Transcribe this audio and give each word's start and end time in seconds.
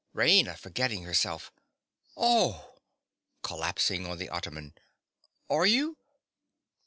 RAINA. 0.15 0.57
(forgetting 0.57 1.03
herself). 1.03 1.51
Oh! 2.17 2.73
(Collapsing 3.43 4.07
on 4.07 4.17
the 4.17 4.29
ottoman.) 4.29 4.73
Are 5.47 5.67
you? 5.67 5.95